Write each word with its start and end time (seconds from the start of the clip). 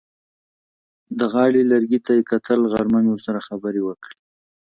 د 1.19 1.19
غاړې 1.33 1.61
لرګي 1.71 1.99
ته 2.05 2.11
یې 2.17 2.23
کتل: 2.31 2.59
غرمه 2.71 2.99
مې 3.03 3.11
ورسره 3.13 3.39
خبرې 3.47 3.81
وکړې. 3.83 4.13